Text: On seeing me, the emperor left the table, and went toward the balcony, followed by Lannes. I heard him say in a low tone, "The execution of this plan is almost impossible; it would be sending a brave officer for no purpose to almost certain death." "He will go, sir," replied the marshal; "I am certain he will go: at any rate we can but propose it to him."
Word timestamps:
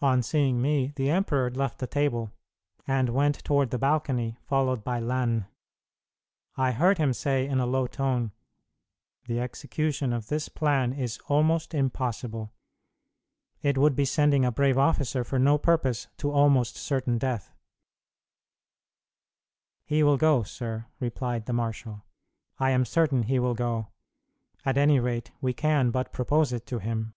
On 0.00 0.22
seeing 0.22 0.62
me, 0.62 0.92
the 0.94 1.10
emperor 1.10 1.50
left 1.50 1.80
the 1.80 1.86
table, 1.88 2.30
and 2.86 3.08
went 3.08 3.42
toward 3.42 3.70
the 3.70 3.78
balcony, 3.78 4.38
followed 4.44 4.84
by 4.84 5.00
Lannes. 5.00 5.46
I 6.56 6.70
heard 6.70 6.98
him 6.98 7.12
say 7.12 7.48
in 7.48 7.58
a 7.58 7.66
low 7.66 7.88
tone, 7.88 8.30
"The 9.26 9.40
execution 9.40 10.12
of 10.12 10.28
this 10.28 10.48
plan 10.48 10.92
is 10.92 11.18
almost 11.26 11.74
impossible; 11.74 12.52
it 13.60 13.76
would 13.76 13.96
be 13.96 14.04
sending 14.04 14.44
a 14.44 14.52
brave 14.52 14.78
officer 14.78 15.24
for 15.24 15.36
no 15.40 15.58
purpose 15.58 16.06
to 16.18 16.30
almost 16.30 16.76
certain 16.76 17.18
death." 17.18 17.52
"He 19.84 20.04
will 20.04 20.16
go, 20.16 20.44
sir," 20.44 20.86
replied 21.00 21.46
the 21.46 21.52
marshal; 21.52 22.04
"I 22.60 22.70
am 22.70 22.84
certain 22.84 23.24
he 23.24 23.40
will 23.40 23.54
go: 23.54 23.88
at 24.64 24.78
any 24.78 25.00
rate 25.00 25.32
we 25.40 25.52
can 25.52 25.90
but 25.90 26.12
propose 26.12 26.52
it 26.52 26.66
to 26.66 26.78
him." 26.78 27.14